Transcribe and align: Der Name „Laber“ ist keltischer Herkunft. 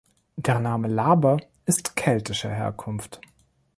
Der 0.35 0.57
Name 0.59 0.87
„Laber“ 0.87 1.37
ist 1.67 1.95
keltischer 1.95 2.49
Herkunft. 2.49 3.21